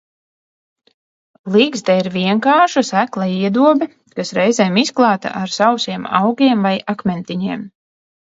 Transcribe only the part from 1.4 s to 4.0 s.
Ligzda ir vienkārša, sekla iedobe,